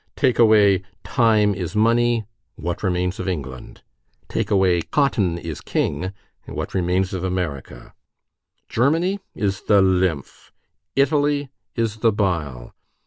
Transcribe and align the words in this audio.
Take 0.15 0.39
away 0.39 0.81
Time 1.03 1.53
is 1.53 1.75
money, 1.75 2.25
what 2.55 2.81
remains 2.81 3.19
of 3.19 3.27
England? 3.27 3.83
Take 4.29 4.49
away 4.49 4.81
Cotton 4.81 5.37
is 5.37 5.61
king, 5.61 6.11
what 6.47 6.73
remains 6.73 7.13
of 7.13 7.23
America? 7.23 7.93
Germany 8.67 9.19
is 9.35 9.61
the 9.67 9.79
lymph, 9.79 10.51
Italy 10.95 11.51
is 11.75 11.97
the 11.97 12.11
bile. 12.11 12.73